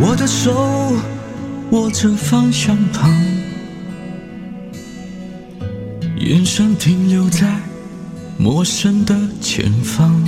[0.00, 0.52] 我的手
[1.72, 3.10] 握着方向盘，
[6.16, 7.60] 眼神停留在
[8.38, 10.24] 陌生的前方。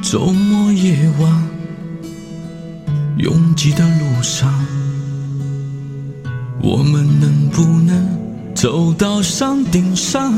[0.00, 1.48] 周末夜晚，
[3.18, 4.54] 拥挤的路上，
[6.62, 8.08] 我们能不能
[8.54, 10.32] 走到山顶上？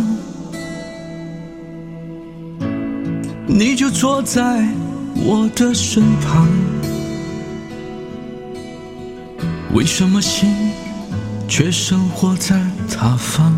[3.47, 4.67] 你就坐在
[5.15, 6.49] 我的身旁，
[9.75, 10.73] 为什么心
[11.47, 13.53] 却生活在他方？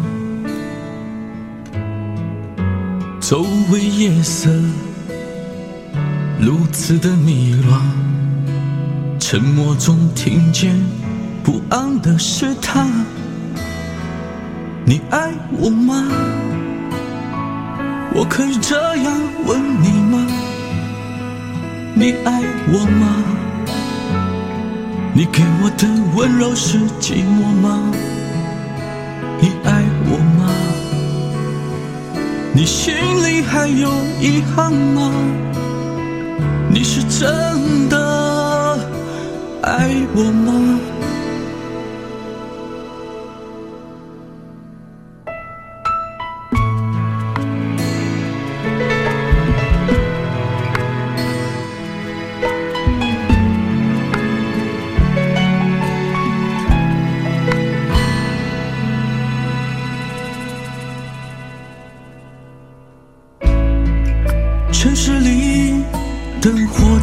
[3.20, 4.50] 周围夜色
[6.38, 7.80] 如此的迷乱，
[9.18, 10.76] 沉默中听见
[11.42, 12.86] 不安的试探。
[14.84, 16.06] 你爱我吗？
[18.14, 20.43] 我可以这样问你吗？
[22.04, 23.24] 你爱我吗？
[25.14, 27.90] 你给我的温柔是寂寞吗？
[29.40, 30.52] 你爱我吗？
[32.52, 33.88] 你心里还有
[34.20, 35.10] 遗憾吗？
[36.68, 38.78] 你是真的
[39.62, 40.78] 爱我吗？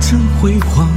[0.01, 0.89] 曾辉煌，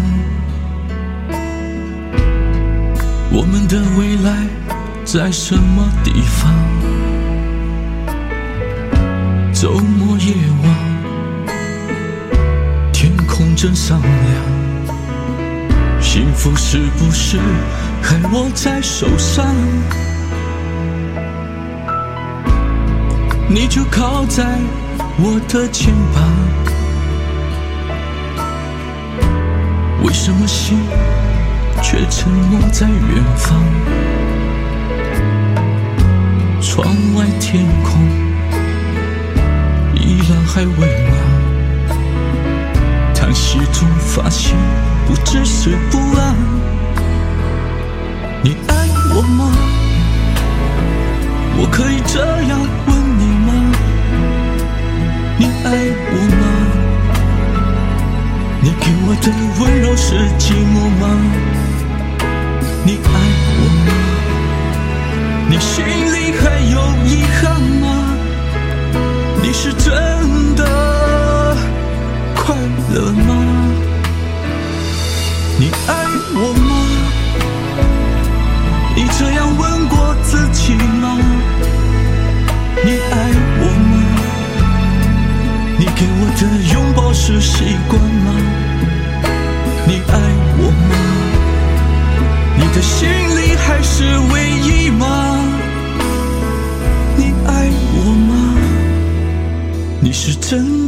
[3.30, 4.34] 我们的未来
[5.04, 6.52] 在什么地方？
[9.52, 10.74] 周末夜晚，
[12.92, 14.10] 天空真闪亮，
[16.00, 17.38] 幸福是不是
[18.02, 19.54] 还握在手上？
[23.48, 24.58] 你就靠在
[25.18, 26.53] 我的肩膀。
[30.04, 30.78] 为什么心
[31.82, 33.64] 却沉默在远方？
[36.60, 38.06] 窗外天空
[39.94, 41.96] 依然还未暖，
[43.14, 44.54] 叹息中发现
[45.06, 46.36] 不只是不安。
[48.42, 49.50] 你爱我吗？
[51.56, 53.52] 我可以这样问你吗？
[55.38, 55.66] 你爱
[56.12, 56.43] 我吗？
[58.86, 59.26] 你给我的
[59.60, 61.02] 温柔是寂寞吗？
[62.84, 63.08] 你爱
[63.56, 63.88] 我吗？
[65.48, 65.72] 你心
[66.12, 67.84] 里还有遗憾吗？
[69.42, 69.86] 你是真
[70.54, 70.62] 的
[72.34, 72.54] 快
[72.92, 73.28] 乐吗？
[75.58, 75.90] 你爱
[76.34, 76.73] 我吗？
[100.26, 100.83] 是真